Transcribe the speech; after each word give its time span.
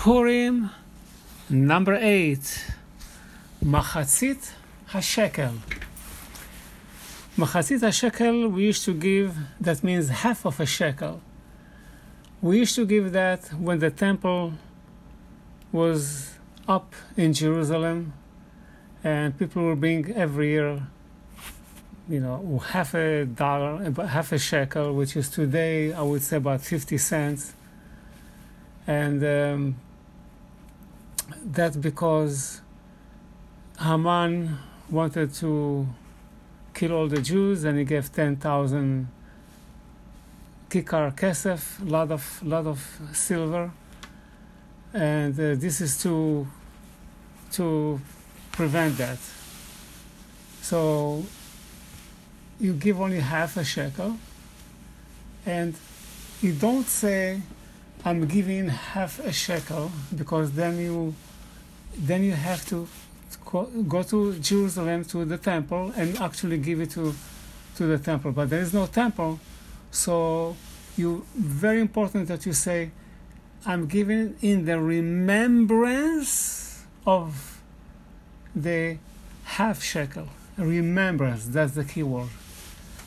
Purim, 0.00 0.70
number 1.50 1.94
eight, 1.94 2.72
Machatzit 3.62 4.50
HaShekel. 4.92 5.58
Machatzit 7.36 7.80
HaShekel 7.80 8.50
we 8.50 8.62
used 8.62 8.82
to 8.86 8.94
give, 8.94 9.36
that 9.60 9.84
means 9.84 10.08
half 10.08 10.46
of 10.46 10.58
a 10.58 10.64
shekel. 10.64 11.20
We 12.40 12.60
used 12.60 12.76
to 12.76 12.86
give 12.86 13.12
that 13.12 13.52
when 13.52 13.80
the 13.80 13.90
temple 13.90 14.54
was 15.70 16.32
up 16.66 16.94
in 17.18 17.34
Jerusalem 17.34 18.14
and 19.04 19.38
people 19.38 19.64
were 19.64 19.76
bring 19.76 20.10
every 20.12 20.52
year 20.52 20.80
you 22.08 22.20
know, 22.20 22.62
half 22.70 22.94
a 22.94 23.26
dollar, 23.26 23.92
half 24.06 24.32
a 24.32 24.38
shekel, 24.38 24.94
which 24.94 25.14
is 25.14 25.28
today, 25.28 25.92
I 25.92 26.00
would 26.00 26.22
say 26.22 26.38
about 26.38 26.62
50 26.62 26.96
cents. 26.96 27.52
And 28.86 29.22
um, 29.22 29.76
that's 31.44 31.76
because 31.76 32.60
Haman 33.80 34.58
wanted 34.90 35.32
to 35.34 35.86
kill 36.74 36.92
all 36.92 37.08
the 37.08 37.20
Jews 37.20 37.64
and 37.64 37.78
he 37.78 37.84
gave 37.84 38.12
10,000 38.12 39.08
kikar 40.68 41.14
kesef, 41.14 41.90
lot 41.90 42.10
of, 42.10 42.42
lot 42.44 42.66
of 42.66 43.00
silver. 43.12 43.70
And 44.92 45.34
uh, 45.34 45.54
this 45.54 45.80
is 45.80 46.02
to, 46.02 46.46
to 47.52 48.00
prevent 48.52 48.98
that. 48.98 49.18
So 50.62 51.24
you 52.60 52.74
give 52.74 53.00
only 53.00 53.20
half 53.20 53.56
a 53.56 53.64
shekel 53.64 54.16
and 55.46 55.74
you 56.42 56.52
don't 56.52 56.86
say 56.86 57.40
I'm 58.04 58.26
giving 58.26 58.68
half 58.68 59.18
a 59.18 59.32
shekel 59.32 59.90
because 60.16 60.52
then 60.52 60.78
you 60.78 61.14
then 61.96 62.24
you 62.24 62.32
have 62.32 62.64
to 62.66 62.88
go 63.88 64.02
to 64.02 64.38
Jerusalem 64.38 65.04
to 65.06 65.24
the 65.24 65.36
temple 65.36 65.92
and 65.96 66.18
actually 66.18 66.58
give 66.58 66.80
it 66.80 66.90
to 66.92 67.14
to 67.76 67.86
the 67.86 67.98
temple. 67.98 68.32
But 68.32 68.50
there 68.50 68.60
is 68.60 68.72
no 68.72 68.86
temple 68.86 69.38
so 69.90 70.56
you 70.96 71.24
very 71.36 71.80
important 71.80 72.28
that 72.28 72.46
you 72.46 72.52
say 72.52 72.90
I'm 73.66 73.86
giving 73.86 74.36
in 74.40 74.64
the 74.64 74.80
remembrance 74.80 76.84
of 77.06 77.60
the 78.54 78.96
half 79.44 79.82
shekel. 79.82 80.28
Remembrance 80.56 81.46
that's 81.46 81.72
the 81.72 81.84
key 81.84 82.02
word. 82.02 82.28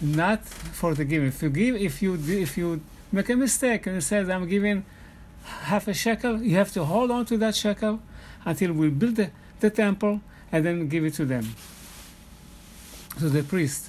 Not 0.00 0.46
for 0.46 0.94
the 0.94 1.04
giving. 1.04 1.28
If 1.28 1.42
you 1.42 1.50
give, 1.50 1.76
if 1.76 2.00
you 2.00 2.14
if 2.14 2.56
you 2.56 2.80
make 3.12 3.28
a 3.28 3.36
mistake 3.36 3.86
and 3.86 3.96
you 3.96 4.00
says, 4.00 4.28
I'm 4.28 4.48
giving 4.48 4.84
half 5.44 5.88
a 5.88 5.94
shekel, 5.94 6.42
you 6.42 6.56
have 6.56 6.72
to 6.72 6.84
hold 6.84 7.10
on 7.10 7.24
to 7.26 7.36
that 7.38 7.54
shekel 7.54 8.00
until 8.44 8.72
we 8.72 8.88
build 8.90 9.16
the, 9.16 9.30
the 9.60 9.70
temple 9.70 10.20
and 10.52 10.64
then 10.64 10.88
give 10.88 11.04
it 11.04 11.14
to 11.14 11.24
them, 11.24 11.54
to 13.18 13.28
the 13.28 13.42
priest. 13.42 13.88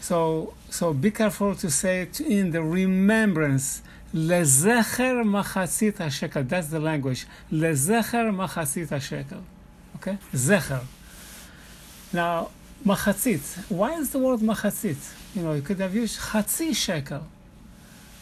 So 0.00 0.54
so 0.68 0.92
be 0.92 1.12
careful 1.12 1.54
to 1.54 1.70
say 1.70 2.02
it 2.02 2.20
in 2.20 2.50
the 2.50 2.60
remembrance. 2.62 3.82
Lezecher 4.12 5.22
machatzit 5.24 6.10
shekel. 6.10 6.42
That's 6.42 6.66
the 6.66 6.80
language. 6.80 7.26
Lezecher 7.52 8.34
machatzit 8.34 9.00
shekel. 9.00 9.42
Okay, 9.96 10.18
zecher. 10.32 10.82
Now 12.12 12.50
machatzit. 12.84 13.70
Why 13.70 13.94
is 13.94 14.10
the 14.10 14.18
word 14.18 14.40
machatzit? 14.40 15.14
You 15.34 15.42
know, 15.42 15.52
you 15.54 15.62
could 15.62 15.78
have 15.78 15.94
used 15.94 16.18
chatzi 16.18 16.74
shekel, 16.74 17.24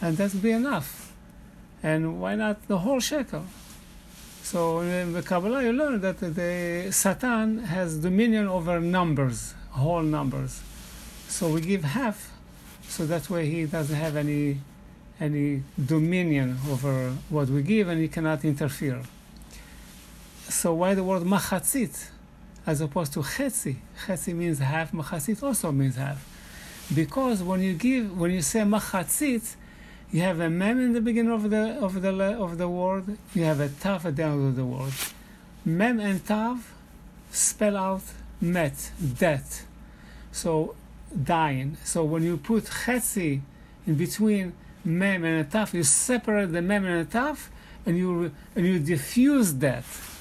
and 0.00 0.16
that 0.16 0.32
would 0.32 0.42
be 0.42 0.50
enough. 0.50 1.12
And 1.82 2.20
why 2.20 2.34
not 2.34 2.66
the 2.68 2.78
whole 2.78 3.00
shekel? 3.00 3.44
So 4.42 4.80
in 4.80 5.12
the 5.12 5.22
Kabbalah, 5.22 5.62
you 5.64 5.72
learn 5.72 6.00
that 6.00 6.18
the 6.18 6.88
Satan 6.92 7.58
has 7.64 7.98
dominion 7.98 8.48
over 8.48 8.80
numbers, 8.80 9.54
whole 9.70 10.02
numbers. 10.02 10.62
So 11.28 11.48
we 11.48 11.60
give 11.60 11.84
half, 11.84 12.32
so 12.88 13.06
that 13.06 13.28
way 13.28 13.50
he 13.50 13.66
doesn't 13.66 13.96
have 13.96 14.16
any 14.16 14.58
any 15.18 15.62
dominion 15.82 16.58
over 16.70 17.10
what 17.30 17.48
we 17.48 17.62
give, 17.62 17.88
and 17.88 18.00
he 18.00 18.08
cannot 18.08 18.44
interfere. 18.44 19.00
So 20.48 20.74
why 20.74 20.94
the 20.94 21.02
word 21.02 21.22
machatzit? 21.22 22.10
as 22.66 22.80
opposed 22.80 23.12
to 23.12 23.20
chetzi. 23.20 23.76
Chetzi 24.04 24.34
means 24.34 24.58
half, 24.58 24.90
machatzit 24.92 25.42
also 25.42 25.70
means 25.70 25.96
half. 25.96 26.26
Because 26.94 27.42
when 27.42 27.62
you 27.62 27.74
give, 27.74 28.18
when 28.18 28.32
you 28.32 28.42
say 28.42 28.60
machatzit, 28.60 29.54
you 30.12 30.20
have 30.22 30.40
a 30.40 30.48
mem 30.48 30.80
in 30.80 30.92
the 30.92 31.00
beginning 31.00 31.32
of 31.32 31.50
the 31.50 31.78
of 31.80 32.00
the 32.00 32.10
of 32.10 32.58
the 32.58 32.68
word. 32.68 33.18
You 33.34 33.44
have 33.44 33.60
a 33.60 33.68
tav 33.68 34.06
at 34.06 34.16
the 34.16 34.24
end 34.24 34.48
of 34.48 34.56
the 34.56 34.64
word. 34.64 34.92
Mem 35.64 36.00
and 36.00 36.24
tav 36.24 36.72
spell 37.30 37.76
out 37.76 38.02
met, 38.40 38.90
death. 39.18 39.66
So 40.32 40.74
dying. 41.24 41.76
So 41.84 42.04
when 42.04 42.22
you 42.22 42.36
put 42.36 42.64
chetzi 42.64 43.40
in 43.86 43.94
between 43.94 44.52
mem 44.84 45.24
and 45.24 45.46
a 45.46 45.50
tav, 45.50 45.74
you 45.74 45.82
separate 45.82 46.52
the 46.52 46.62
mem 46.62 46.84
and 46.84 47.06
a 47.06 47.10
tav, 47.10 47.50
and 47.84 47.96
you 47.98 48.32
and 48.54 48.66
you 48.66 48.78
diffuse 48.78 49.52
death. 49.52 50.12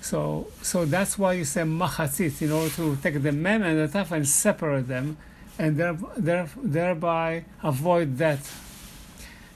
So, 0.00 0.46
so 0.62 0.84
that's 0.84 1.18
why 1.18 1.32
you 1.32 1.44
say 1.44 1.62
machatzit, 1.62 2.40
in 2.40 2.52
order 2.52 2.70
to 2.76 2.96
take 3.02 3.20
the 3.20 3.32
mem 3.32 3.62
and 3.64 3.76
the 3.76 3.98
taf 3.98 4.12
and 4.12 4.28
separate 4.28 4.86
them, 4.86 5.16
and 5.58 5.76
there, 5.76 5.98
there, 6.16 6.48
thereby 6.62 7.44
avoid 7.62 8.18
that. 8.18 8.38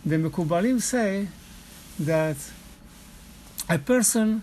The 0.04 0.16
Mekubalim 0.16 0.80
say 0.80 1.28
that 1.98 2.36
a 3.68 3.78
person 3.78 4.42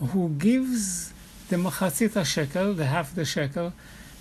who 0.00 0.30
gives 0.30 1.12
the 1.48 1.56
machatzit 1.56 2.16
a 2.16 2.24
shekel, 2.24 2.74
the 2.74 2.86
half 2.86 3.14
the 3.14 3.24
shekel, 3.24 3.72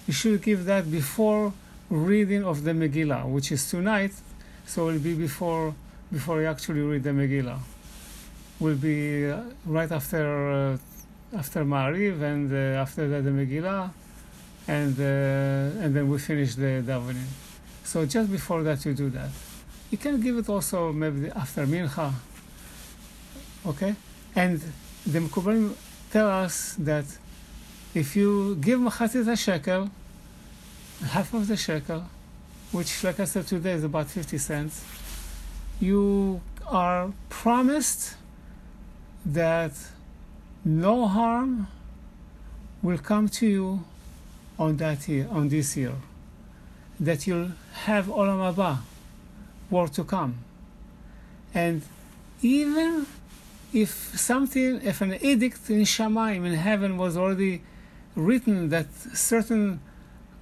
you 0.06 0.14
should 0.14 0.42
give 0.44 0.66
that 0.66 0.92
before 0.92 1.54
reading 1.90 2.44
of 2.44 2.64
the 2.64 2.72
Megillah, 2.72 3.26
which 3.28 3.52
is 3.52 3.68
tonight, 3.68 4.12
so 4.68 4.90
it 4.90 4.94
will 4.94 5.00
be 5.00 5.16
before 5.16 5.74
before 6.12 6.42
you 6.42 6.48
actually 6.48 6.82
read 6.82 7.04
the 7.04 7.10
Megillah. 7.10 7.60
Will 8.60 8.76
be 8.76 9.28
uh, 9.28 9.42
right 9.66 9.92
after 9.92 10.52
uh, 10.52 11.38
after 11.38 11.66
Mariv 11.66 12.22
and 12.22 12.54
uh, 12.54 12.82
after 12.82 13.08
that 13.08 13.24
the 13.24 13.32
Megillah, 13.32 13.90
and 14.68 15.00
uh, 15.00 15.84
and 15.84 15.96
then 15.96 16.08
we 16.08 16.20
finish 16.20 16.54
the 16.54 16.84
davening. 16.86 17.30
So 17.84 18.06
just 18.06 18.32
before 18.32 18.62
that 18.64 18.86
you 18.86 18.94
do 18.94 19.10
that. 19.10 19.32
You 19.92 19.98
can 19.98 20.22
give 20.22 20.38
it 20.38 20.50
also 20.50 20.94
maybe 20.94 21.30
after 21.30 21.66
Mincha. 21.66 22.14
Okay, 23.66 23.96
and 24.36 24.62
the 25.06 25.20
Mekubalim 25.20 25.74
tell 26.12 26.30
us 26.30 26.76
that 26.80 27.06
if 27.94 28.16
you 28.16 28.56
give 28.56 28.80
Machatzit 28.80 29.28
a 29.28 29.36
shekel, 29.36 29.90
half 31.08 31.34
of 31.34 31.48
the 31.48 31.58
shekel, 31.58 32.04
which 32.72 33.04
like 33.04 33.20
I 33.20 33.26
said 33.26 33.48
today 33.48 33.72
is 33.74 33.84
about 33.84 34.10
50 34.10 34.38
cents, 34.38 34.86
you 35.80 36.42
are 36.68 37.12
promised 37.30 38.16
that 39.26 39.72
no 40.64 41.08
harm 41.08 41.68
will 42.82 42.98
come 42.98 43.28
to 43.28 43.48
you 43.48 43.84
on 44.58 44.78
that 44.78 45.08
year, 45.08 45.28
on 45.32 45.50
this 45.50 45.76
year. 45.76 45.94
That 47.00 47.26
you'll 47.26 47.52
have 47.86 48.08
Olam 48.08 48.54
Haba, 48.54 48.80
world 49.70 49.94
to 49.94 50.04
come. 50.04 50.38
And 51.54 51.82
even 52.42 53.06
if 53.74 53.90
something, 54.20 54.82
if 54.84 55.02
an 55.02 55.14
edict 55.22 55.70
in 55.70 55.82
Shamayim 55.82 56.46
in 56.46 56.54
heaven 56.54 56.98
was 56.98 57.18
already 57.18 57.62
written 58.16 58.70
that 58.70 58.88
certain 59.14 59.80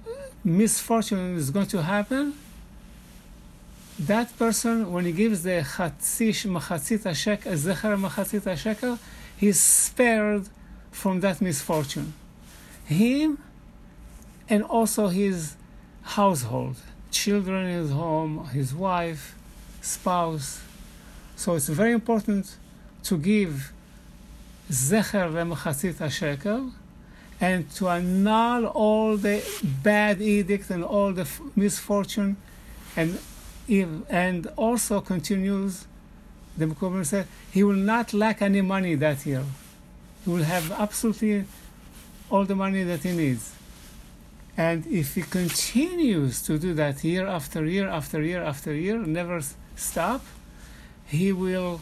uh, 0.06 0.10
misfortune 0.44 1.36
is 1.36 1.50
going 1.50 1.66
to 1.66 1.82
happen, 1.82 2.34
that 3.98 4.36
person, 4.38 4.92
when 4.92 5.04
he 5.04 5.12
gives 5.12 5.42
the 5.42 5.64
chatzish 5.76 6.46
machatzit 6.46 7.14
shekel, 7.16 7.52
zecher 7.52 7.98
machatzit 8.00 8.56
shekel, 8.56 8.98
he's 9.36 9.58
spared 9.58 10.48
from 10.90 11.20
that 11.20 11.40
misfortune. 11.40 12.12
Him 12.84 13.38
and 14.48 14.62
also 14.62 15.08
his 15.08 15.56
household, 16.02 16.76
children 17.10 17.66
in 17.66 17.82
his 17.82 17.90
home, 17.90 18.46
his 18.48 18.74
wife, 18.74 19.34
spouse. 19.80 20.60
So 21.36 21.54
it's 21.54 21.68
very 21.68 21.92
important 21.92 22.56
to 23.04 23.16
give 23.16 23.72
zecher 24.70 25.30
v'mechatzit 25.32 26.10
shekel 26.10 26.72
and 27.40 27.70
to 27.70 27.88
annul 27.88 28.66
all 28.66 29.16
the 29.16 29.42
bad 29.82 30.20
edict 30.20 30.70
and 30.70 30.84
all 30.84 31.12
the 31.12 31.26
misfortune 31.56 32.36
and 32.96 33.18
and 34.08 34.46
also 34.56 35.00
continues 35.00 35.86
the 36.58 36.66
Mekubalim 36.66 37.06
said, 37.06 37.26
he 37.52 37.62
will 37.62 37.74
not 37.74 38.12
lack 38.12 38.42
any 38.42 38.60
money 38.60 38.96
that 38.96 39.24
year. 39.24 39.44
He 40.24 40.30
will 40.30 40.42
have 40.42 40.72
absolutely 40.72 41.44
all 42.30 42.44
the 42.44 42.56
money 42.56 42.82
that 42.82 43.04
he 43.04 43.12
needs. 43.12 43.52
And 44.58 44.84
if 44.88 45.14
he 45.14 45.22
continues 45.22 46.42
to 46.42 46.58
do 46.58 46.74
that 46.74 47.04
year 47.04 47.28
after 47.28 47.64
year 47.64 47.88
after 47.88 48.20
year 48.20 48.42
after 48.42 48.74
year, 48.74 48.98
never 48.98 49.40
stop, 49.76 50.24
he 51.06 51.32
will 51.32 51.80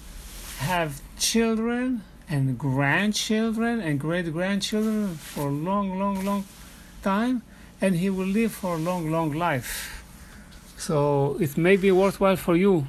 have 0.59 1.01
children 1.19 2.03
and 2.29 2.59
grandchildren 2.59 3.81
and 3.81 3.99
great 3.99 4.31
grandchildren 4.31 5.15
for 5.15 5.49
a 5.49 5.51
long, 5.69 5.99
long, 5.99 6.23
long 6.23 6.45
time, 7.03 7.41
and 7.81 7.97
he 7.97 8.11
will 8.11 8.27
live 8.27 8.53
for 8.53 8.75
a 8.75 8.79
long, 8.79 9.11
long 9.11 9.33
life. 9.33 10.05
So 10.77 11.39
it 11.41 11.57
may 11.57 11.79
be 11.79 11.91
worthwhile 11.91 12.37
for 12.37 12.57
you 12.57 12.89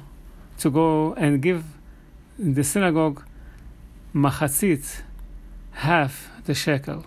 to 0.58 0.68
go 0.68 1.14
and 1.14 1.40
give 1.40 1.64
in 2.38 2.52
the 2.52 2.62
synagogue 2.62 3.24
machatzit, 4.14 5.00
half 5.72 6.30
the 6.44 6.52
shekel. 6.52 7.06